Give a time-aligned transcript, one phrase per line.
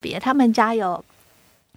[0.00, 1.04] 别，他们家有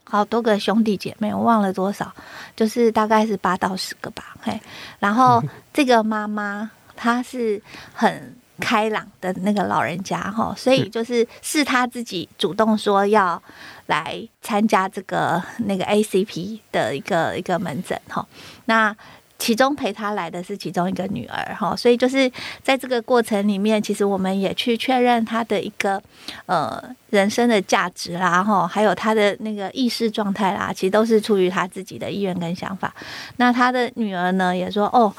[0.04, 2.12] 好多个兄弟姐妹，我忘了多少，
[2.56, 4.36] 就是大概是八到十个吧。
[4.42, 4.60] 嘿，
[5.00, 7.62] 然后 这个妈妈她是
[7.94, 13.42] 很开朗的那个老人家哈，所以就是是她自己主动说要
[13.88, 18.26] 来参加这个那个 ACP 的一个一个门诊哈，
[18.66, 18.96] 那。
[19.44, 22.32] 其中陪他来的是其中一个女儿哈，所以就是
[22.62, 26.02] 在这个过程里面，其实我们也去确认他的一个
[26.46, 32.96] 呃人生的价值啦哈，还有他的那个意识状态啦，其实都是出于他自己的意愿跟想法。
[33.36, 35.14] 那他的女儿呢也说哦。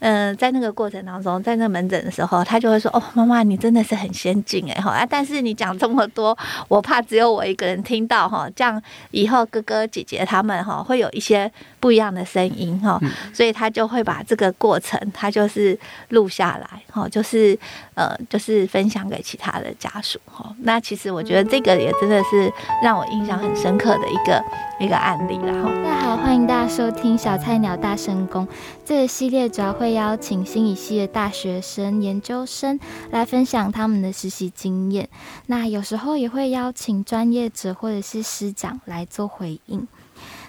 [0.00, 5.06] 嗯、呃，在那个过程当中，在那门诊的时候，他就会说：“哦，妈妈，你真的是很先进哎哈啊！
[5.08, 6.36] 但是你讲这么多，
[6.68, 8.80] 我怕只有我一个人听到哈，这样
[9.10, 13.00] 以后哥哥姐姐他们哈会有一些不一样的声音哈，
[13.34, 15.78] 所以他就会把这个过程他就是
[16.10, 17.58] 录下来哈，就是
[17.94, 20.54] 呃就是分享给其他的家属哈。
[20.62, 24.42] 那其实我觉得这个也真的是让我印象很深刻的一个
[24.78, 25.68] 一个案例啦哈。
[25.82, 28.46] 大家好，欢迎大家收听小菜鸟大神功
[28.84, 29.88] 这个系列，主要会。
[29.88, 32.78] 会邀请心理系的大学生、研究生
[33.10, 35.08] 来分享他们的实习经验。
[35.46, 39.88] 那有时候也会邀请专业者或者是师长来做回应。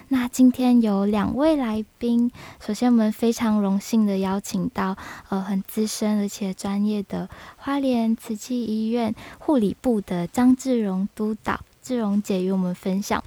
[0.08, 2.30] 那今天有两位来宾，
[2.62, 4.94] 首先我们非常荣幸的邀请到
[5.30, 13.24] 呃很资深而且专业的花莲慈济医院护理部的张志荣督导，志荣姐与我们分享。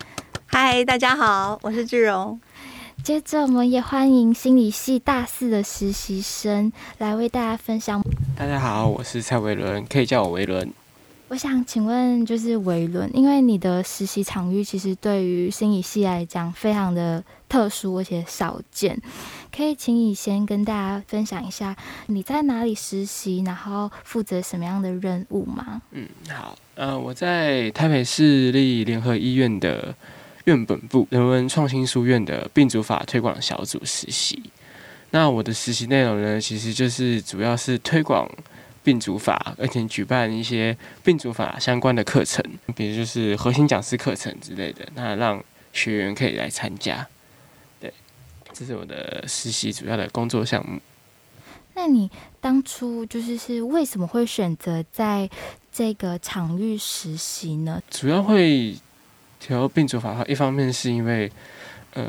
[0.53, 2.39] 嗨，大家好，我是志荣。
[3.01, 8.03] 接着，我们也欢迎心理系大四的实习生来为大家分享。
[8.37, 10.71] 大家好，我是蔡维伦，可以叫我维伦。
[11.29, 19.01] 我想请问，就是维伦，因为你的实习场域其实对于心理系来讲非常的特殊而且少见，
[19.51, 25.81] 可以请你先跟大家分享一下你在哪里实习，然后负责什么样的任务吗？
[25.89, 29.95] 嗯，好，呃，我在台北市立联合医院的。
[30.45, 34.43] 院本部人文创新书院的病主法推广小组实习，
[35.11, 38.29] 那我的实习内容呢，其实就是主要是推广
[38.83, 42.43] 病主法，而且举办一些病主法相关的课程，
[42.75, 47.07] 比如就是核心讲师课程之类的，那让学员可以来参加。
[47.79, 47.93] 对，
[48.51, 50.81] 这是我的实习主要的工作项目。
[51.75, 52.11] 那你
[52.41, 55.29] 当初就是是为什么会选择在
[55.71, 57.81] 这个场域实习呢？
[57.89, 58.75] 主要会。
[59.45, 61.29] 调病主法的话，一方面是因为，
[61.93, 62.05] 呃，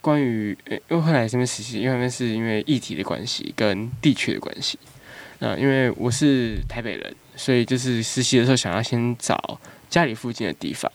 [0.00, 4.78] 关于，因为后来这边实习，一方面是因为议题的关系跟地区的关系。
[5.40, 9.60] 那因为我是台北人，所以就是实习的时候想要先找
[9.90, 10.90] 家里附近的地方。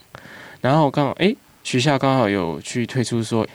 [0.61, 3.47] 然后刚好，哎、欸，学校刚好有去推出说，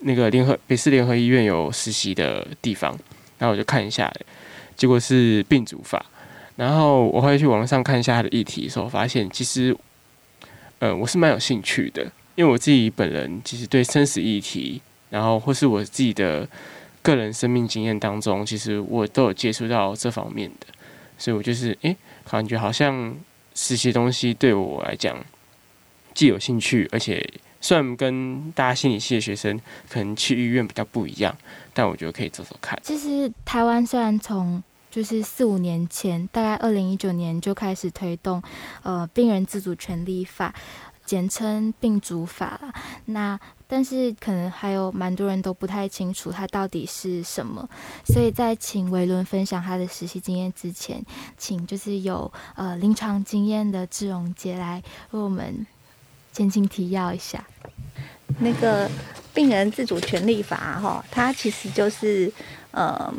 [0.00, 2.90] 那个联合北市联合医院有实习的地方，
[3.38, 4.12] 然后我就看一下，
[4.76, 6.04] 结果是病主法。
[6.56, 9.74] 然后我会去网上看一下它的议题的时候，发现其实。
[10.78, 12.02] 呃，我是蛮有兴趣的，
[12.34, 14.80] 因为我自己本人其实对生死议题，
[15.10, 16.46] 然后或是我自己的
[17.02, 20.66] 个人生命经验当中，其实我都有接触到这方面的，
[21.16, 21.96] 所以我就是诶、
[22.28, 23.14] 感觉好像
[23.54, 25.16] 实习东西对我来讲
[26.12, 27.24] 既有兴趣，而且
[27.60, 29.58] 虽然跟大家心理系的学生
[29.88, 31.34] 可能去医院比较不一样，
[31.72, 32.78] 但我觉得可以走走看。
[32.82, 34.62] 其实台湾虽然从
[34.94, 38.40] 就是四五年前，大概二零一九年就开始推动，
[38.84, 40.54] 呃，病人自主权利法，
[41.04, 42.60] 简称病主法。
[43.06, 47.68] 那但是可能还有蛮多人都不太清楚它到底是什么，
[48.06, 51.04] 所以在请维伦分享他的实习经验之前，
[51.36, 55.66] 请就是有呃临床经验的志荣姐来为我们
[56.32, 57.44] 前情提要一下。
[58.38, 58.88] 那个
[59.34, 62.32] 病人自主权利法哈，它其实就是
[62.70, 63.12] 呃。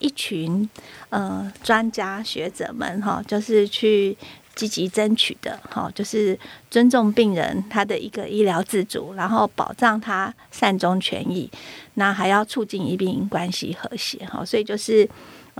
[0.00, 0.68] 一群
[1.10, 4.16] 呃专家学者们哈，就是去
[4.56, 6.38] 积极争取的哈，就是
[6.70, 11.48] 尊重病人他的一个医疗自主，然后保障他善终权益，
[11.94, 15.08] 那还要促进医病关系和谐哈，所以就是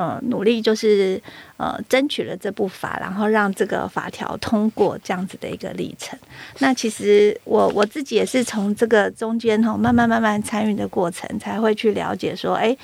[0.00, 1.20] 呃努力就是
[1.58, 6.18] 呃争取了这部法，然后让这个法条通过这样子的一个历程。
[6.60, 12.74] 那其实我我自己也是从这个中间哈慢慢慢慢参与的过程，才会去了解说，哎。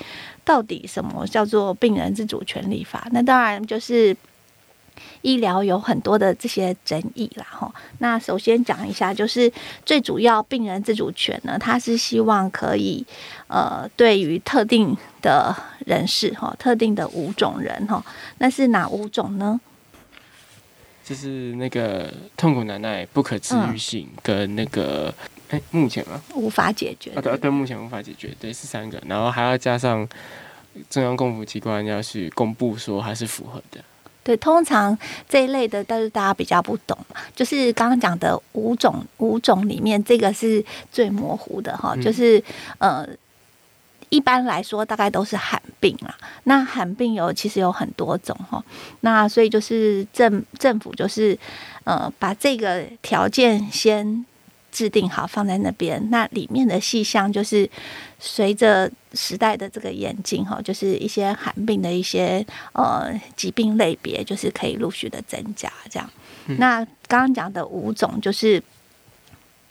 [0.47, 3.05] 到底什么叫做病人自主权利法？
[3.11, 4.15] 那当然就是
[5.21, 7.45] 医疗有很多的这些争议啦。
[7.49, 9.51] 哈，那首先讲一下，就是
[9.85, 13.05] 最主要病人自主权呢，他是希望可以
[13.47, 15.55] 呃，对于特定的
[15.85, 18.03] 人士哈，特定的五种人哈，
[18.39, 19.59] 那是哪五种呢？
[21.03, 25.13] 就是那个痛苦难耐、不可治愈性跟那个。
[25.49, 27.11] 哎，目前啊，无法解决。
[27.11, 30.05] 啊，对对，目前无法解决，对，是三个，然后还要加上
[30.89, 33.81] 中央公服机关要去公布说还是符合的。
[34.27, 34.97] 对，通常
[35.29, 36.97] 这一类的但是大家比较不懂，
[37.33, 42.43] 就是刚刚讲的五种五种里面，这个是最模糊的哈，就是
[42.79, 43.07] 呃。
[44.09, 46.15] 一般来说，大概都是罕病啦。
[46.45, 48.63] 那罕病有其实有很多种哈。
[49.01, 51.37] 那所以就是政政府就是
[51.83, 54.25] 呃把这个条件先
[54.71, 56.09] 制定好放在那边。
[56.09, 57.69] 那里面的细项就是
[58.17, 66.09] 随着时代的这个演进哈，就是一些罕病的一些呃疾病类别，就是可以陆续的增加这样。
[66.57, 68.61] 那刚刚讲的五种就是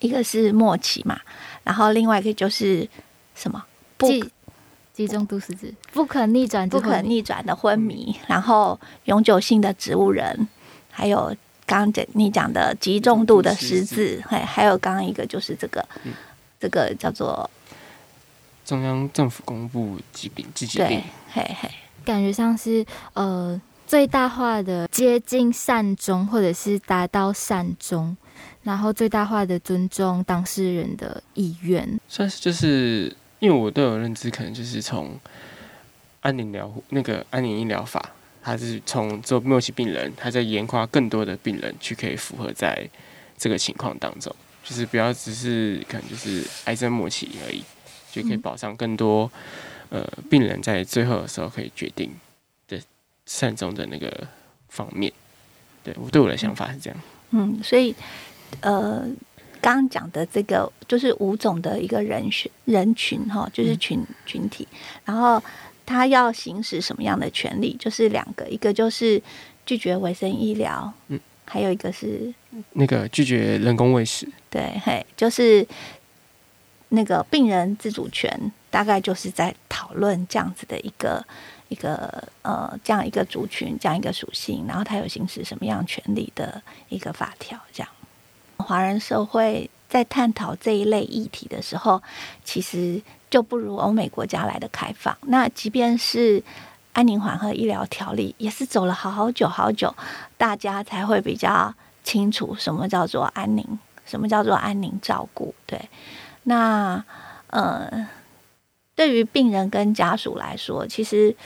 [0.01, 1.21] 一个是末期嘛，
[1.63, 2.87] 然后另外一个就是
[3.35, 3.65] 什么？
[3.97, 4.09] 不，
[4.93, 10.49] 集中度失智，不可逆转，不可逆转的昏迷，嗯、然后永久性的植物人，
[10.91, 11.35] 还有
[11.65, 16.13] 刚刚你讲的极重度的失智，还还有刚刚一个就是这个，嗯、
[16.61, 17.49] 这个叫做
[18.67, 21.03] 中央政府公布疾病，疾病，对，
[21.33, 21.71] 嘿嘿，
[22.05, 22.85] 感觉像是
[23.15, 28.15] 呃最大化的接近善终，或者是达到善终，
[28.65, 33.17] 然后最大化的尊重当事人的意愿，算是就是。
[33.39, 35.21] 因为我都有认知，可能就是从
[36.23, 38.03] 安宁疗那个安宁医疗法，
[38.43, 42.89] 它是从做末期病人，它在研发更多的病人去可以符合在
[43.37, 44.35] 这个情况当中，
[44.65, 47.63] 就是不要只是可能就是癌症末期而已，
[48.23, 49.31] 就可以保障更多
[49.91, 52.11] 呃病人在最后的时候可以决定
[52.69, 52.81] 的
[53.27, 54.27] 善终的那个
[54.69, 55.13] 方面。
[55.85, 56.99] 对我对我的想法是这样。
[57.31, 57.95] 嗯，所以
[58.61, 59.09] 呃。
[59.59, 64.69] 刚刚讲的这个就是五种的一个人群人群哈，就是群群体，
[65.05, 65.43] 然后
[65.85, 67.75] 他要行使什么样的权利？
[67.77, 69.21] 就是两个，一个就是
[69.65, 72.33] 拒绝卫生医疗，嗯，还有一个是
[72.75, 75.67] 那个拒绝人工喂食，对，嘿，就是
[76.89, 81.25] 那个病人自主权，大概就是在讨论这样子的一个
[81.69, 87.89] 一个呃这样一个族群，这样一个属性，然后他有行使什么样权利的一个法条，这样。
[88.59, 92.03] 华人社会在探讨这一类议题的时候，
[92.45, 95.17] 其实就不如欧美国家来的开放。
[95.23, 96.43] 那即便是
[96.93, 99.95] 安宁缓和医疗条例，也是走了好好久好久，
[100.39, 105.55] 大家才会比较清楚什么叫做安宁，什么叫做安宁照顾。
[105.67, 105.89] 对，
[106.47, 107.05] 那
[107.49, 108.09] 呃，
[108.95, 111.37] 对于病人跟家属来说，其实。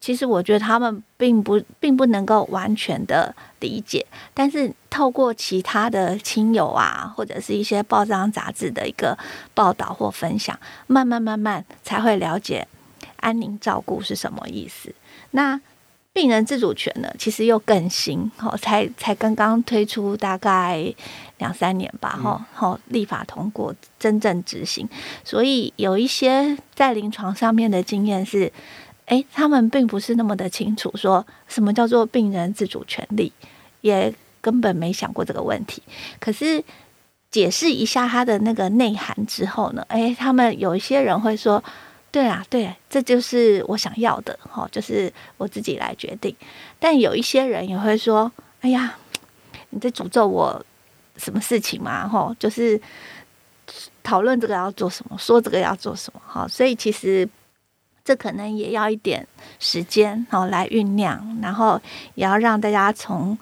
[0.00, 9.16] 其实我觉得他们并不并不能够完全的理解，但是透过其他的亲友啊，或者是一些报章杂志的一个
[9.54, 12.68] 报道或分享，慢慢慢慢才会了解
[13.16, 14.94] 安宁照顾是什么意思。
[15.30, 15.58] 那
[16.14, 20.94] 病人自主权呢，其实又更新，哦，才才刚刚推出大概
[21.38, 24.88] 两三年吧，哈，好，立法通过，真正执行，
[25.22, 28.50] 所以有一些在临床上面的经验是。
[29.08, 33.30] 诶，他们并不是那么的清楚，说什么叫做病人自主权利，
[33.82, 34.10] 也
[34.40, 35.82] 根本没想过这个问题。
[36.18, 36.64] 可是
[37.30, 41.62] 解释一下他的那个内涵之后呢，诶，他们有一些人会说
[42.14, 46.32] ：“对啊，对，这就是我想要的，哈，就是我自己来决定。”
[46.78, 48.30] 但有一些人也会说
[48.62, 48.96] ：“哎呀，
[49.70, 50.64] 你在诅咒我
[51.16, 52.06] 什么事情嘛？
[52.06, 52.80] 哈，就是
[54.04, 57.28] 讨论这个要做什么，说这个要做什么，哈。”所以其实。
[58.06, 59.26] 这可能也要一点
[59.58, 61.80] 时间哦，来酝酿，然后
[62.14, 63.38] 也要让大家从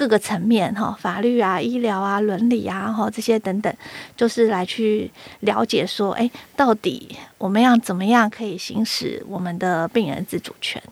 [0.00, 3.70] 各个层面哈，法律啊、医疗啊、伦理啊，哈这些等等，
[4.16, 10.82] 就是来去了解说，哎，到底我们要怎么样可以行使我们的病人自主权？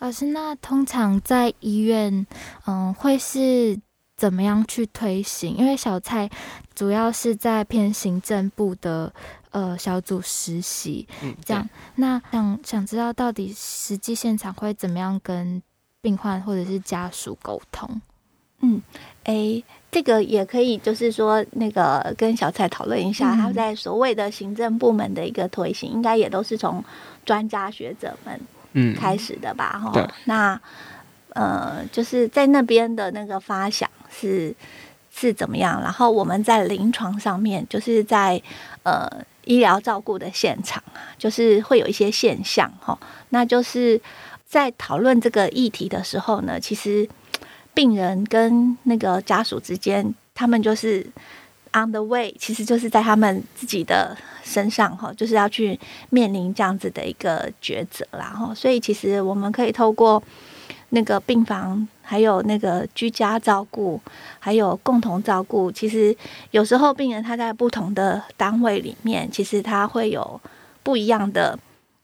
[0.00, 2.26] 老师，那通常在医院，
[2.66, 3.78] 嗯，会是
[4.16, 5.56] 怎么样去推行？
[5.56, 6.28] 因为小蔡
[6.74, 9.12] 主要是在偏行政部的。
[9.52, 11.08] 呃，小组实习，
[11.44, 15.60] 这样，那想想知道到底实际现场会怎么样跟
[16.02, 18.00] 病患或者是家属沟通？
[18.60, 18.80] 嗯，
[19.24, 26.84] 诶，这个也可以，就是说那个跟小蔡讨论一下，他在所谓的行政部门的一个推行，嗯、应该也都是从
[27.24, 28.40] 专家学者们
[28.72, 29.78] 嗯开始的吧？
[29.78, 30.60] 哈、嗯，那
[31.30, 34.54] 呃，就是在那边的那个发想是
[35.10, 35.80] 是怎么样？
[35.80, 38.40] 然后我们在临床上面，就是在
[38.82, 39.08] 呃。
[39.46, 42.96] 医疗照顾的现场啊，就是会有一些现象哈，
[43.30, 44.00] 那就是
[44.50, 47.08] 在讨论这个议题的时候呢，其实
[47.72, 51.06] 病人跟那个家属之间，他们就是
[51.72, 55.78] on the way，其实就是在他们自己的身上哈，就是要去
[56.10, 60.20] 面临这样子的一个抉择啦哈，所以其实我们可以透过
[60.88, 61.86] 那个病房。
[62.02, 64.00] 还有那个居家照顾，
[64.40, 65.70] 还有共同照顾。
[65.70, 66.12] 其实
[66.50, 70.40] 有时候病人他在不同的单位里面，其实他会有
[70.82, 71.56] 不一样的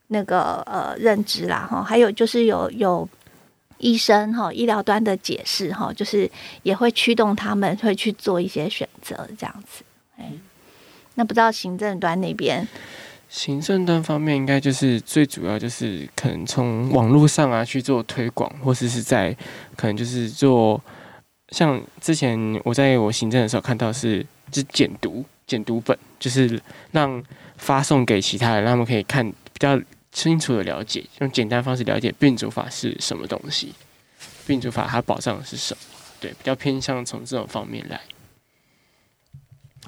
[0.09, 1.83] 那个呃认知啦哈。
[1.83, 3.09] 还有就是有有
[3.79, 6.31] 医生哈，医疗端的解释哈，就是
[6.63, 9.85] 也会驱动他们会去做一些选择这样子。
[10.17, 10.33] 哎，
[11.17, 12.67] 那不知道行政端那边，
[13.29, 19.37] 行政端方面应该就是最主要就是可能从网络上啊去做推广，或者是在
[19.77, 20.83] 可能就是做
[21.51, 26.59] 像之前我在我行政的时候看到是就简读简读本，就是
[26.93, 27.23] 让
[27.59, 29.79] 发送给其他人，让他们可以看比较。
[30.17, 33.75] 清楚的了解，用简单方式了解病主法是什么东西，
[34.47, 35.81] 病主法它保障的是什么？
[36.19, 38.01] 对，比较偏向从这种方面来。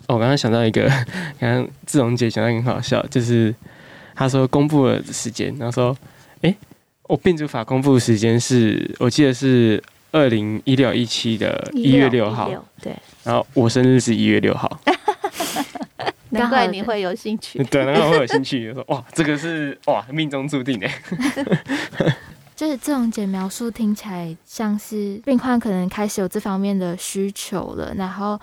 [0.06, 0.86] 哦、我刚刚想到一个，
[1.40, 3.54] 刚刚志荣姐讲的很好笑，就是
[4.14, 5.96] 她说公布了时间，然后说，
[6.42, 6.56] 哎、欸，
[7.04, 9.82] 我病主法公布的时间是我记得是
[10.12, 12.50] 二零一六一七的一月六号，
[12.82, 12.94] 对，
[13.24, 14.78] 然后我生日是一月六号。
[16.30, 18.66] 难怪你会有兴趣， 对，难怪我会有兴趣。
[18.66, 20.88] 就说 哇，这个是哇，命中注定的。
[22.56, 28.36] 就是这种简描述听起来像是病患可能开始有这方面的需求了，然后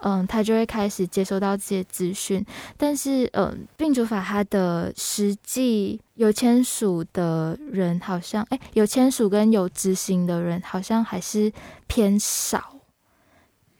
[0.00, 2.44] 嗯，他就会开始接收到这些资讯。
[2.76, 11.50] 但是嗯，病主法它的实际有签署的人好像，哎、欸，有签署跟有执行的人好像还是
[11.86, 12.76] 偏少。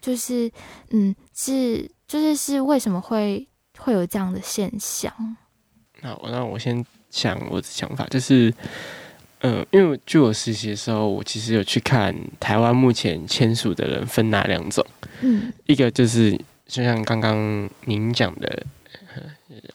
[0.01, 0.51] 就是
[0.89, 3.47] 嗯，是就是是为什么会？
[3.77, 5.11] 会有这样的现象。
[6.01, 8.53] 那我那我先讲我的想法，就是，
[9.39, 14.85] 呃，因为据我实习的时候，我其实有去看台湾目前签署的人分哪两种。
[15.21, 16.31] 嗯，一个就是
[16.67, 18.65] 就像刚刚您讲的，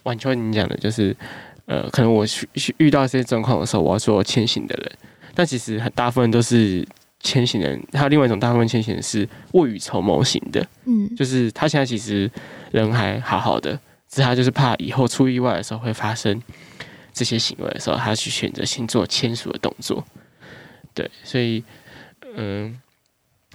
[0.02, 1.16] 晚秋您讲的，就是
[1.64, 4.92] 呃，可能我去遇到这些状况的时候，我要做签行的人，
[5.34, 6.86] 但其实很大部分都是
[7.20, 10.66] 签行人，还有另外一种大部分签行人是未雨绸缪型的。
[10.84, 12.30] 嗯，就是他现在其实
[12.72, 13.78] 人还好好的。
[14.12, 16.42] 是他就是怕以后出意外的时候会发生
[17.12, 20.04] 这些行为的时候，他去选择先做签署的动作。
[20.94, 21.62] 对，所以，
[22.34, 22.80] 嗯，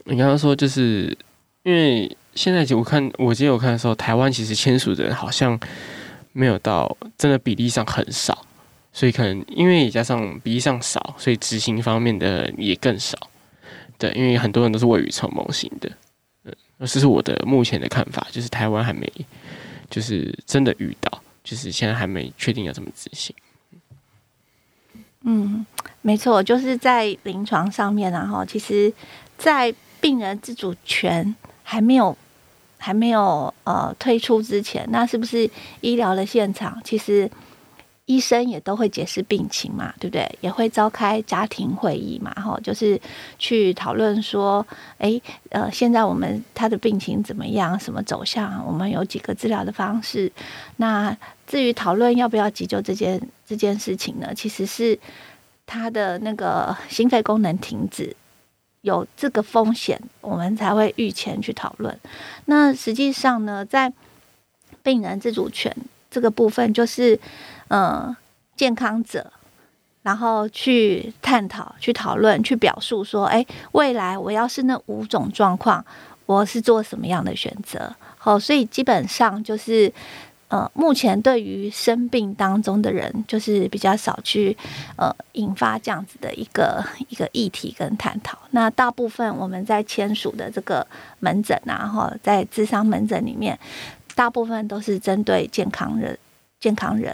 [0.05, 1.17] 你刚刚说就是
[1.63, 5.59] 因为现在我看，我记得我看的时候，台湾其实签署的人好像
[6.31, 8.45] 没有到真的比例上很少，
[8.91, 13.17] 所以可能因为加上比例上少，所以执行方面的也更少。
[13.97, 15.91] 对，因为很多人都是未雨绸缪型的。
[16.43, 19.11] 嗯，这是我的目前的看法，就是台湾还没。
[19.93, 23.35] 就是真的遇到，就是现在还没确定要怎么执行。
[25.21, 25.63] 嗯，
[26.01, 28.91] 没错，就是在临床上面，然后其实，
[29.37, 29.71] 在
[30.01, 32.17] 病人自主权还没有
[32.79, 35.47] 还没有呃推出之前，那是不是
[35.81, 37.29] 医疗的现场其实？
[38.05, 40.37] 医生也都会解释病情嘛，对不对？
[40.41, 42.99] 也会召开家庭会议嘛，哈，就是
[43.39, 44.65] 去讨论说，
[44.97, 48.61] 哎，呃，现在我们他的病情怎么样，什么走向？
[48.67, 50.29] 我们有几个治疗的方式。
[50.77, 51.15] 那
[51.47, 54.99] 至于讨论要不要急救这件这件事情呢，其实是
[55.65, 58.13] 他的那个心肺功能停止
[58.81, 61.97] 有这个风险，我们才会预前去讨论。
[62.45, 63.93] 那实际上呢，在
[64.81, 65.73] 病人自主权
[66.13, 67.19] 这个部分，就是。
[67.69, 68.15] 嗯，
[68.55, 69.31] 健康者，
[70.03, 75.83] 然后去探讨、去讨论、去表述说：“哎，未来我要是那五种状况，
[76.27, 79.91] 我是做什么样的选择？”好，所以基本上就是，
[80.49, 84.55] 呃，目前对于生病当中的人，就是比较少去
[84.95, 88.37] 呃引发这样子的一个一个议题跟探讨。
[88.51, 90.85] 那大部分我们在签署的这个
[91.21, 93.57] 门诊啊，哈，在智商门诊里面，
[94.15, 96.17] 大部分都是针对健康人。
[96.59, 97.13] 健康人，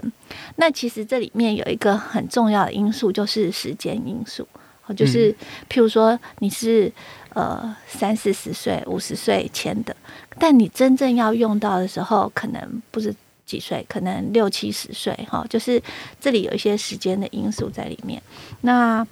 [0.58, 4.48] 那其实这里面有一个很重要的因素，就是时间因素。
[4.96, 5.34] 就是
[5.68, 6.92] 譬如说你是
[7.34, 9.96] 呃三四十岁、五十岁签的，
[10.38, 13.12] 但你真正要用到的时候，可能不是
[13.44, 15.44] 几岁，可能六七十岁哈。
[15.50, 15.82] 就是
[16.22, 18.22] 这里有一些时间的因素在里面。
[18.62, 19.04] 那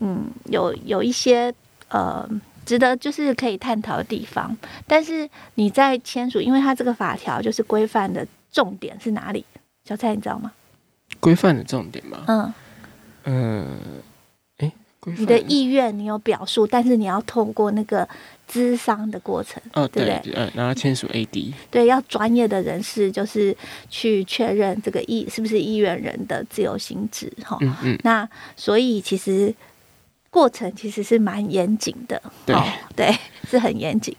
[0.00, 1.54] 嗯，有有一些
[1.88, 2.28] 呃
[2.64, 4.56] 值得就是可以探讨的地方。
[4.86, 9.44] 但是你在签署，因为它这个法条就是规范的重点是哪里？
[9.84, 10.52] 小蔡，你知道吗？
[11.20, 12.24] 规范的重点吗？
[12.26, 12.54] 嗯
[13.24, 13.78] 嗯，
[14.58, 18.08] 哎、呃，你的意愿你有表述，但是你要透过那个
[18.50, 20.32] 咨商的过程，哦，对不对？
[20.34, 23.56] 嗯，然后签署 AD，对，要专业的人士就是
[23.88, 27.98] 去确认这个意是不是意愿人的自由心智，哈，嗯嗯。
[28.02, 29.54] 那所以其实
[30.34, 32.56] 过程其实是蛮严谨的，对
[32.96, 33.14] 对，
[33.48, 34.12] 是很严谨，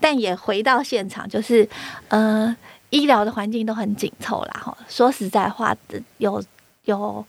[0.00, 1.68] 但也回到现场，就是
[2.08, 2.56] 呃。
[2.92, 4.76] 医疗的环境都很紧凑啦，哈。
[4.88, 5.72] 说实在话，
[6.18, 6.42] 有
[6.86, 7.24] 有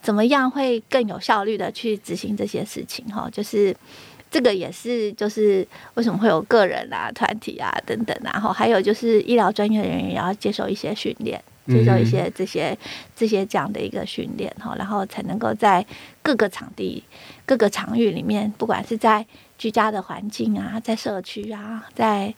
[0.00, 3.76] 怎么样会更有效率的去执行这些事情，哈，就是
[4.30, 12.74] 这个也是就是为什么会有个人啊、团体啊等等，然后还有就是医疗专业人员也要接受一些训练，接受一些这些
[13.14, 15.84] 这些这样的一个训练，哈，然后才能够在
[16.22, 17.04] 各个场地
[17.46, 19.26] 各个场域里面，不管是在
[19.58, 22.34] 居家的环境啊，在社区啊，在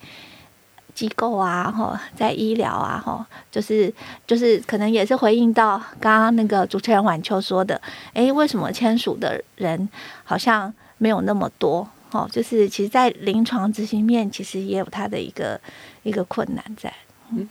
[0.94, 3.92] 机构啊，吼，在医疗啊，吼，就是
[4.26, 7.80] 就是可能也是回应到刚刚那个主持人婉秋说的，
[8.14, 9.88] 诶，为什么签署的人
[10.24, 11.86] 好像没有那么多？
[12.12, 15.60] 哦，就是其实，在临床执行面，其实也有它的一个
[16.02, 16.90] 一个困难在。
[17.30, 17.46] 嗯，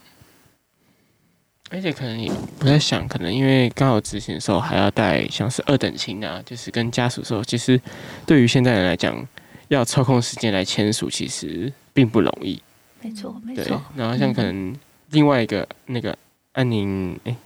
[1.68, 7.80] 而且可能也不在想，可能因为刚好执行的时候还要带像是二等亲啊，就是跟家属说，其实
[8.24, 9.26] 对于现代人来讲，
[9.68, 12.62] 要抽空时间来签署，其实并不容易。
[13.02, 13.82] 没错，没错。
[13.96, 14.76] 然后像可能
[15.10, 16.16] 另外一个那个
[16.52, 17.36] 安宁，哎、欸，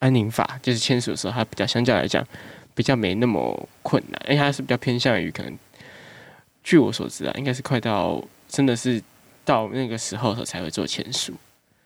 [0.00, 2.26] 安宁法就是签署的时候，它比较相较来讲
[2.74, 5.56] 比较没那么困难，因为它是比较偏向于可能，
[6.64, 9.00] 据我所知啊，应该是快到真的是
[9.44, 11.32] 到那个时候的时候才会做签署。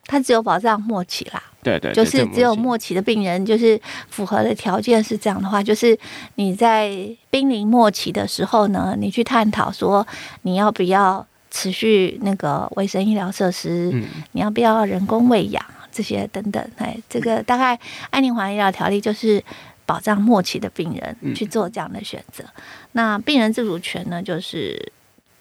[0.09, 5.97] 它只有保障末期啦，对，对对，就是只有末期的病人，就是符合的条件是这样的话，就是
[6.35, 6.91] 你在
[7.31, 10.05] 濒临末期的时候呢，你去探讨说
[10.43, 11.25] 你要不要。
[11.50, 16.62] 持续那个卫生医疗设施，嗯、你要不要人工喂养这些等等？
[16.77, 17.77] 哎，这个大概
[18.11, 19.43] 安宁环医疗条例就是
[19.87, 22.45] 保障末期的病人去做这样的选择。
[22.45, 22.62] 嗯、
[22.93, 24.93] 那病人自主权呢，就是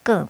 [0.01, 0.25] 更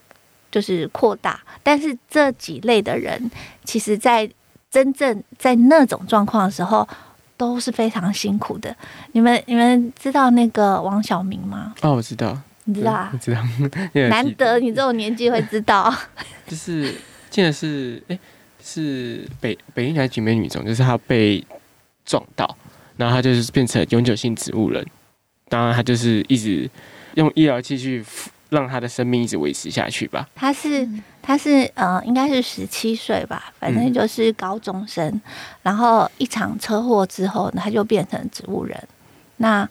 [0.58, 1.40] 就是扩大。
[1.62, 3.30] 但是这几类的人，
[3.64, 4.28] 其实在
[4.72, 6.88] 真正在那种状况的时候，
[7.38, 8.76] 都是非常辛苦的。
[9.12, 11.76] 你们你们知道那个王晓明吗？
[11.84, 12.36] 哦，我知道。
[12.64, 13.14] 你知道啊？
[13.22, 13.42] 知道，
[14.10, 15.94] 难得你这种年纪会知道。
[16.48, 16.92] 就是，
[17.30, 18.20] 记得是，哎、欸，
[18.64, 21.46] 是北北京台景美女中，就是他被
[22.04, 22.58] 撞到，
[22.98, 24.84] 然后他就是变成永久性植物人。
[25.48, 26.68] 当然，他就是一直
[27.14, 28.04] 用医疗器具
[28.50, 30.28] 让他的生命一直维持下去吧。
[30.36, 30.88] 他是，
[31.22, 35.06] 他是，呃，应该是十七岁吧，反正就是高中生。
[35.08, 35.22] 嗯、
[35.64, 38.88] 然后一场车祸之后，他就变成植物人。
[39.38, 39.62] 那，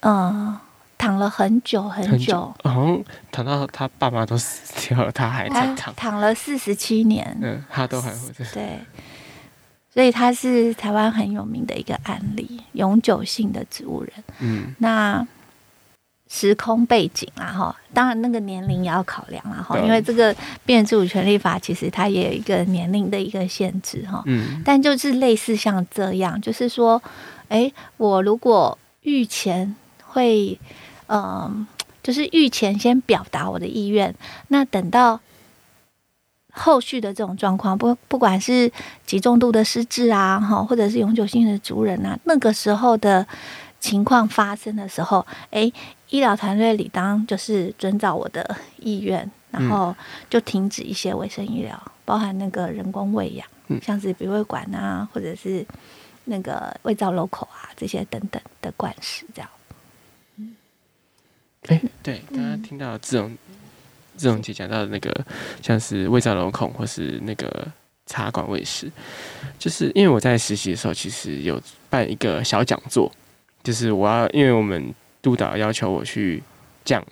[0.00, 0.60] 嗯、呃。
[0.96, 5.92] 躺了很久很久，好像躺到他爸妈都死掉了，他还在躺。
[5.94, 8.42] 躺了四十七年，嗯，他都还活着。
[8.54, 8.78] 对，
[9.92, 14.12] 所以他是台湾很有名的一个案例，永久性的植物人。
[14.38, 15.26] 嗯，那
[16.34, 20.34] 时空背景啊，哈，当然那个年龄也要考量啊，哈，因为这个
[20.66, 24.20] 病人自主权利法其实它也有一个年龄的一个限制，哈。
[24.26, 27.00] 嗯，但就是类似像这样，就是说，
[27.48, 30.58] 哎，我如果预前会。
[31.06, 31.66] 嗯，
[32.02, 34.12] 就是预前先表达我的意愿，
[34.48, 35.20] 那等到
[36.50, 38.72] 后续的这种状况，不不管是
[39.04, 43.26] 极重度的失智啊，哈，或者是永久性的族人啊，那个时候的
[43.84, 45.70] 情况发生的时候，哎，
[46.08, 49.94] 医疗团队理当就是遵照我的意愿，然后
[50.30, 53.46] 就停止一些卫生医疗，包含那个人工喂养，
[53.82, 55.62] 像是鼻胃管啊，或者是
[56.24, 59.50] 那个胃造瘘口啊这些等等的灌食这样。
[61.66, 63.36] 哎，对，刚刚听到志荣
[64.16, 65.14] 志荣姐讲到的那个，
[65.60, 67.68] 像是胃造瘘孔或是那个
[68.06, 68.90] 插管喂食，
[69.58, 73.12] 就是因为我在实习的时候，其实有办一个小讲座，
[73.64, 76.40] 就是我要因为我们督导要求我去
[76.84, 77.04] 讲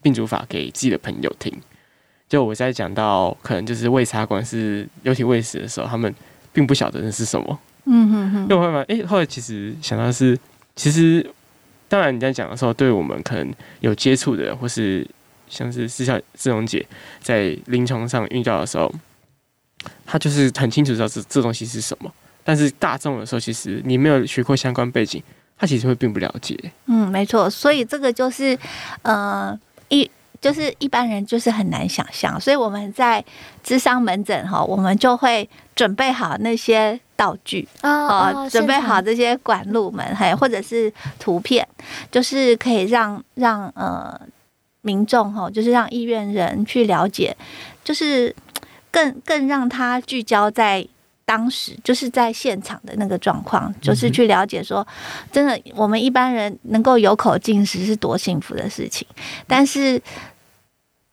[0.00, 1.52] 病主法给自己的朋友听，
[2.28, 6.14] 就我在讲到可能就是胃插管是流体喂食的时候，他们
[6.52, 10.38] 并不晓得那是什么，嗯哼哼，因为后来哎，后来其实想到是
[10.76, 11.28] 其实。
[11.86, 15.06] 当然，你在讲的时候，对我们可能有接触的，或是
[15.48, 16.84] 像是私下志荣姐
[17.20, 18.92] 在临床上遇到的时候，
[20.04, 22.12] 他就是很清楚知道这这东西是什么。
[22.42, 25.22] 但是大众的时候，其实你没有学过相关背景，
[25.58, 26.58] 他其实会并不了解。
[26.86, 27.48] 嗯，没错。
[27.48, 28.58] 所以这个就是，
[29.02, 32.40] 呃，一就是一般人就是很难想象。
[32.40, 33.24] 所以我们在
[33.62, 37.00] 智商门诊哈，我们就会准备好那些。
[37.16, 41.64] 道具哦，哦准备好这些管路门，还或者是图片，
[42.10, 44.20] 就是可以让让呃
[44.80, 47.36] 民众哈，就是让医院人去了解，
[47.84, 48.34] 就是
[48.90, 50.84] 更更让他聚焦在
[51.24, 54.86] 当时，就是在现场的那个状况，就是去了解说，
[55.32, 59.06] 真的我们一般人能够有口进食是多幸福的事情，
[59.46, 60.00] 但是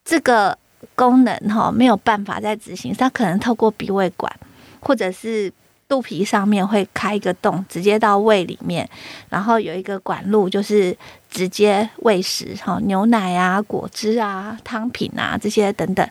[0.04, 0.58] 这个
[0.96, 4.32] 功能哈没有办法再执行，他可能透过鼻胃管
[4.80, 5.52] 或者是。
[5.92, 8.90] 肚皮上面会开一个洞，直接到胃里面，
[9.28, 10.98] 然后有一个管路，就是
[11.30, 16.10] 直接喂食，哈，牛奶啊、果汁啊、汤品啊这些等等，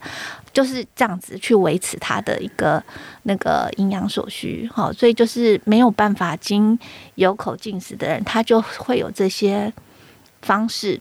[0.53, 2.85] 就是这样子去维持它的一个
[3.23, 6.79] 那个营养所需，哈，所以就是没有办法经
[7.15, 9.73] 有口进食的人，他就会有这些
[10.43, 11.01] 方式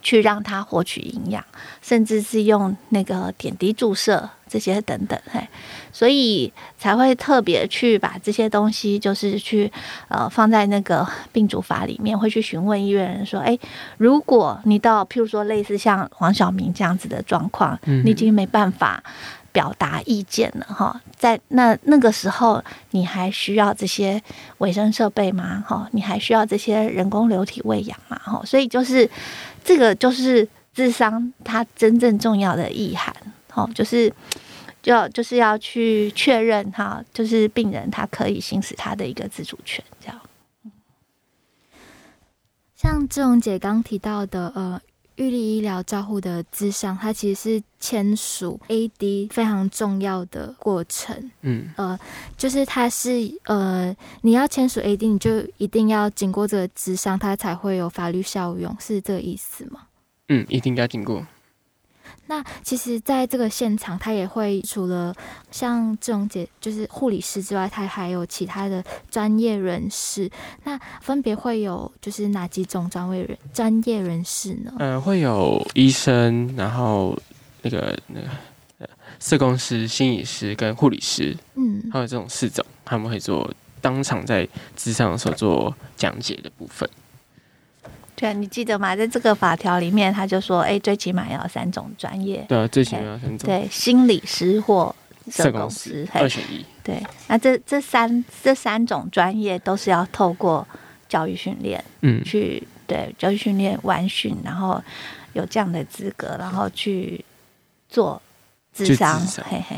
[0.00, 1.44] 去让他获取营养，
[1.82, 4.30] 甚至是用那个点滴注射。
[4.48, 5.40] 这些等等，嘿，
[5.92, 9.70] 所以才会特别去把这些东西，就是去
[10.08, 13.58] 呃放在那个病主法里面，会去询问医院人说，哎，
[13.98, 19.02] 如果你到譬如说类似像黄晓明这样子的状况，你已经没办法
[19.52, 24.22] 表达意见了哈，在那那个时候，你还需要这些
[24.58, 25.64] 卫生设备吗？
[25.66, 28.20] 哈，你还需要这些人工流体喂养吗？
[28.22, 29.08] 哈，所以就是
[29.64, 33.14] 这个就是智商它真正重要的意涵，
[33.56, 34.12] 哈，就是
[34.82, 40.20] 就要就是要去确认哈，就是病人他可以行使他的一个自主权，这样。
[42.76, 44.80] 像志荣姐刚提到的，呃。
[45.16, 51.30] 预立医疗照护的咨商，它其实是签署 AD 非常重要的过程。
[51.40, 51.98] 嗯，呃，
[52.36, 53.12] 就是它是
[53.44, 59.84] 呃，你要签署 AD，你就一定要经过这个咨商，它才会有法律效用，是这个意思吗？
[60.28, 61.26] 嗯，一定要经过。
[62.28, 65.14] 那其实，在这个现场，他也会除了
[65.50, 70.30] 像这种解，就是护理师之外，他还有其他的专业人士。
[70.64, 74.72] 那分别会有就是哪几种专业人专业人士呢？
[74.78, 77.16] 呃，会有医生，然后
[77.62, 78.28] 那个那个
[79.20, 83.48] 社工师、心理师跟护理师，嗯，还有这种四种，他们会做
[83.80, 86.88] 当场在咨商的时候做讲解的部分。
[88.16, 88.96] 对，你记得吗？
[88.96, 92.44] 在这个法条里面，他就说，哎，最起码要三种专业。
[92.48, 93.46] 对，最起码要三种。
[93.46, 94.94] 对，心理师或
[95.30, 96.64] 社工师，二选一。
[96.82, 100.66] 对，那这这三这三种专业都是要透过
[101.08, 104.82] 教育训练，嗯，去对教育训练完训，然后
[105.34, 107.22] 有这样的资格，然后去
[107.88, 108.20] 做
[108.72, 109.76] 智商，嘿嘿。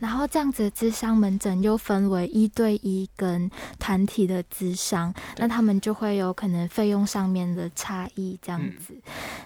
[0.00, 8.94] 然后这样子的咨商门诊又分为一对一跟团体的智商，那他们就会有可能费用上面的差异这样子。
[8.94, 9.02] 嗯、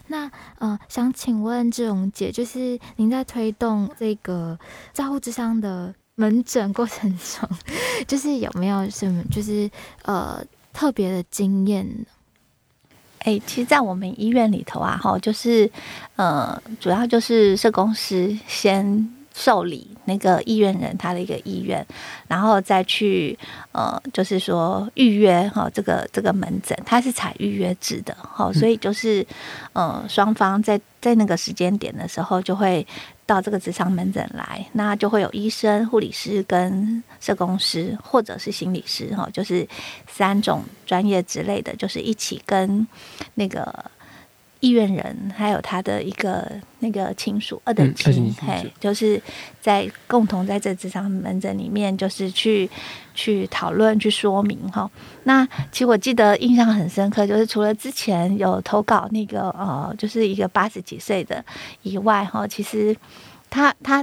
[0.07, 4.59] 那呃，想请问志荣姐，就是您在推动这个
[4.93, 7.49] 照护智商的门诊过程中，
[8.07, 9.69] 就是有没有什么就是
[10.03, 10.41] 呃
[10.73, 11.87] 特别的经验？
[13.19, 15.71] 哎，其实，在我们医院里头啊，哈，就是
[16.17, 19.14] 呃，主要就是社工师先。
[19.37, 21.85] 受理那个意愿人他的一个意愿，
[22.29, 23.37] 然后再去
[23.73, 29.27] 呃，就是说预约哈，这个这个门诊它是采预约制的哈，所以就是
[29.73, 32.87] 呃，双方在在那个时间点的时候就会
[33.27, 39.67] 到这个职场门诊来，那就会有医生、护理师跟社工师或者是心理师哈，就是
[40.07, 42.87] 三种专业之类的，就是一起跟
[43.35, 43.91] 那个。
[44.65, 49.21] 意愿人还有他的一个那个亲属二等亲，嘿，就是
[49.61, 52.71] 在共同在这职场门诊里面，就是去
[53.15, 54.91] 去讨论、去说明哈。
[55.25, 61.45] 那其实我记得印象很深刻，就是除了之前有投稿那个呃，就是一个八十几岁的
[61.83, 62.97] 以外哈，其实
[63.51, 64.03] 他他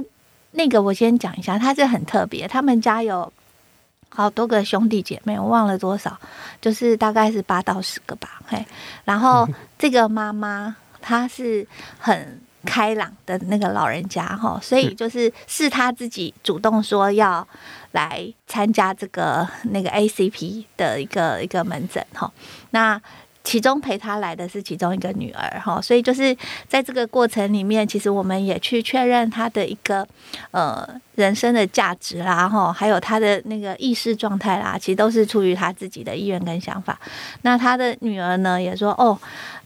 [0.52, 3.32] 那个我先讲一下，他是很特别，他们家有。
[4.14, 6.18] 好多个兄弟姐妹，我忘了多少，
[6.60, 8.40] 就是大概是八到十个吧。
[8.46, 8.64] 嘿，
[9.04, 9.48] 然后
[9.78, 11.66] 这个妈妈她是
[11.98, 17.46] 很开朗的那个老人家哈，所以就是是她自己主动说要
[17.92, 22.30] 来参加这个那个 ACP 的一个一个门诊哈。
[22.70, 23.00] 那
[23.44, 26.36] 其中陪他来的是其中一个女儿哈，所以就是
[26.68, 30.06] 在这个过程里面，其实我们也去确认他的一个
[30.52, 36.98] 呃人生的价值啦哈，还有他的那个意识状态啦，其实都是出于他自己的意愿跟想法。
[37.42, 39.18] 那他的女儿呢也说哦。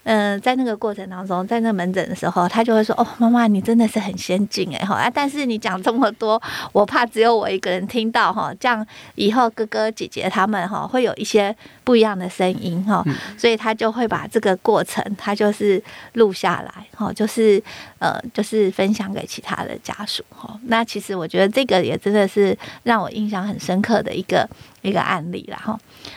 [0.08, 4.94] 嗯、呃，在那个过程当中，在那门诊的时候，他就会说：“哦，妈妈，你真的是很先进哎哈！
[4.94, 6.40] 啊，但是你讲这么多，
[6.72, 13.04] 我怕只有我一个人听到哈， 这样以后哥哥姐姐他们哈会有一些不一样的声音哈，
[13.36, 17.60] 所以他就会把这个过程他就是录下来哈，就是
[17.98, 20.56] 呃就是分享给其他的家属哈。
[20.66, 24.48] 那其实我觉得这个也真的是让我印象很深刻的一个
[24.82, 25.76] 一个案例啦哈。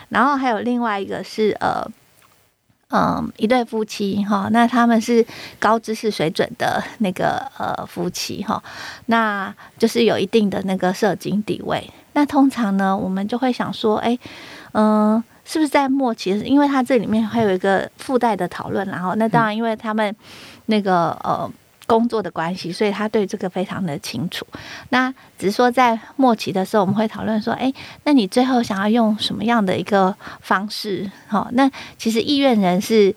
[0.09, 1.83] 然后还有另外一个是呃。
[2.91, 5.25] 嗯，一对夫妻哈，那他们是
[5.59, 8.61] 高知识水准的那个呃夫妻哈，
[9.05, 11.87] 那就是有一定的那个社经地位。
[12.13, 14.17] 那通常呢，我们就会想说，哎，
[14.71, 16.31] 嗯，是不是在末期？
[16.41, 20.15] 因为他这里面会有一个附带的讨论，然后那当然，因为他们
[20.65, 21.51] 那个呃。
[21.89, 24.45] 工作的关系，所以他对这个非常的清楚。
[24.89, 27.73] 那只是说在末期的时候，我们会讨论说，哎，
[28.03, 31.09] 那你最后想要用什么样的一个方式？
[31.27, 33.13] 哈，那其实意愿人是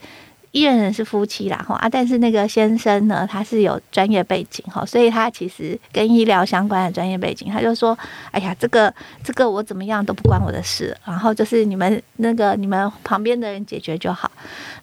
[0.53, 7.97] 意愿人是夫妻啦，哈啊，但是那个先生呢，他是有专业背景哈，所以他其实跟医疗相关的专业背景，他就说，
[8.31, 14.31] 哎呀，这个这个我怎么样都不关我的事，然后就是你们那个你们旁边的人解决就好。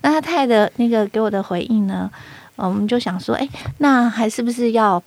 [0.01, 2.09] 那他太太的那个给我的回应呢？
[2.67, 5.01] 我们就想说，哎，那还是不是要，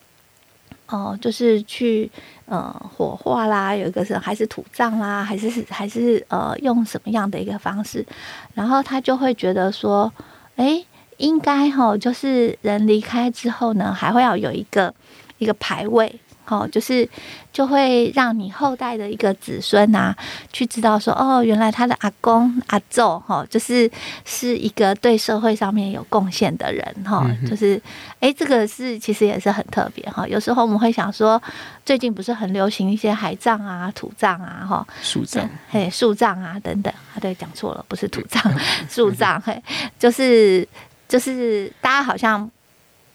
[0.86, 2.10] 哦，就是去
[2.46, 8.06] 呃火化啦，有一个是还是土葬啦，还是还是呃用什么样的一个方式，
[8.54, 10.12] 然后他就会觉得说，
[10.56, 10.84] 哎，
[11.18, 14.94] 应该哈，就是人离开之后呢，还会要有一个
[15.38, 16.18] 一个牌位。
[16.46, 17.08] 哦，就是
[17.52, 20.14] 就会让你后代的一个子孙啊，
[20.52, 23.90] 去知道说，哦，原来他的阿公阿祖哈，就是
[24.24, 27.80] 是一个对社会上面有贡献的人哈，就是，
[28.20, 30.26] 哎，这个是其实也是很特别哈。
[30.26, 31.40] 有时候我们会想说，
[31.84, 38.42] 最近不是很流行一些海葬啊、土葬啊，哈，树葬，嘿，树葬啊等等，啊，对，讲错了，不是土葬，
[38.90, 39.62] 树葬，嘿，
[39.98, 40.66] 就是
[41.08, 42.50] 就是大家好像。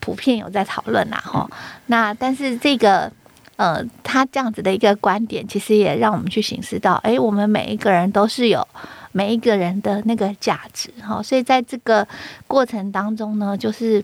[0.08, 1.46] 普遍有在讨论呐，哈，
[1.88, 3.12] 那但是这个，
[3.58, 8.66] 呃，他这样子的一个观点，其实也让我们去醒思到，哎，我们每一个人都是有
[9.12, 12.08] 每一个人的那个价值，哈，所以在这个
[12.48, 14.02] 过程当中呢，就是，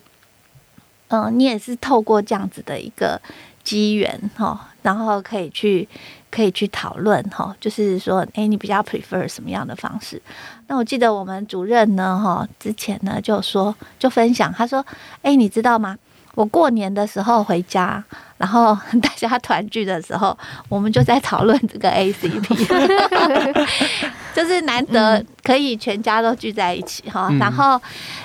[1.08, 3.22] 嗯、你也是透过这样子的一个
[3.64, 5.88] 机缘，哈，然后可以去。
[6.34, 10.20] 可以去讨论哈，就是说，诶，你比较 prefer 什么样的方式？
[10.66, 14.84] 那我记得我们主任呢，哈，之前呢就说，就分享，他说，
[15.22, 15.96] 诶，你知道吗？
[16.34, 18.04] 我过年的时候回家，
[18.38, 23.66] 然后大家团聚的时候，我们就在讨论这个 ACP，
[24.34, 27.82] 就是难得可以全家都聚在一起哈，然后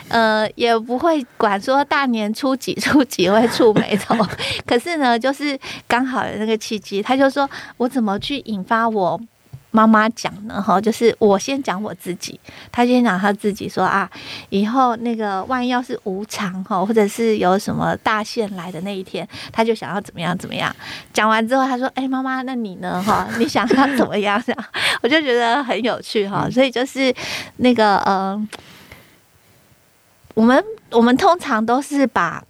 [0.08, 4.16] 呃也不会管说大年初几初几会触眉头，
[4.66, 9.20] 可是呢，就是刚好有那个契机，他就说我怎么去引发我。
[9.70, 12.40] 妈妈讲呢，哈，就是我先讲我自己，
[12.72, 14.10] 他先讲他自己说啊，
[14.48, 20.74] 以后那个万一要是无常哈，或者是有什么大限来的那一天，他就想要怎么样怎么样。
[21.12, 23.02] 讲完之后，他说：“哎，妈妈，那你呢？
[23.02, 24.64] 哈， 你想要怎么样？”这样，
[25.02, 26.48] 我就觉得很有趣哈。
[26.50, 27.14] 所以就是
[27.58, 28.48] 那个呃，
[30.32, 32.42] 我们我们通常都是把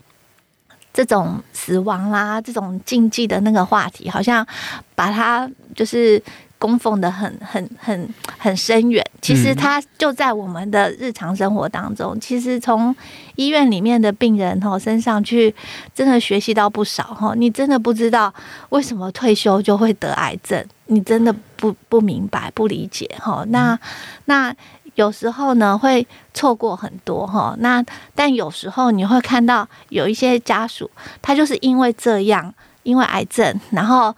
[0.93, 4.47] 这种死亡啦、这种禁忌的那个话题，好像
[4.95, 6.23] 把它就是。
[6.59, 12.17] 供奉的很很很很深远，其实它就在我们的日常生活当中。
[12.17, 12.95] 嗯、其实从
[13.37, 15.55] 医院里面的病人吼身上去，
[15.95, 17.35] 真的学习到不少吼。
[17.37, 18.35] 你真的不知道
[18.71, 23.45] 为什么退休就会得癌症，你真的不不明白不理解吼。
[23.51, 23.79] 那
[24.25, 24.53] 那
[24.97, 27.55] 有时候呢会错过很多哈。
[27.61, 27.85] 那
[28.17, 30.91] 但有时候你会看到有一些家属，
[31.23, 34.13] 他就是因为这样，因为癌症，然后。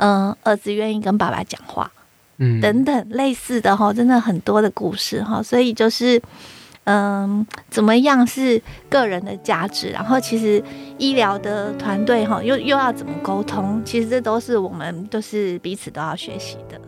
[0.00, 1.92] 嗯，儿子愿意跟爸爸讲话，
[2.38, 6.18] 嗯，等等类似的哈，真的很多的故事哈，所以就是，
[6.84, 10.64] 嗯，怎么样是个人的价值，然后其实
[10.96, 16.80] 医疗的团队哈，又又要怎么沟通，其实这都是我们都是彼此都要学习的。